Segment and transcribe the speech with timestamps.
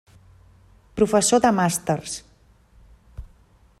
[0.99, 2.17] Professor de màsters.